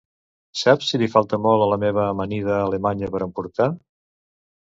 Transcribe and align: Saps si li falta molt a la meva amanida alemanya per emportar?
Saps 0.61 0.87
si 0.93 0.99
li 1.01 1.09
falta 1.15 1.39
molt 1.43 1.65
a 1.65 1.67
la 1.73 1.77
meva 1.83 2.01
amanida 2.15 2.55
alemanya 2.61 3.11
per 3.17 3.23
emportar? 3.29 3.71